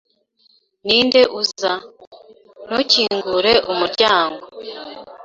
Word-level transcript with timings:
Ninde 0.85 1.21
uza, 1.41 1.73
ntukingure 2.65 3.53
umuryango. 3.71 4.43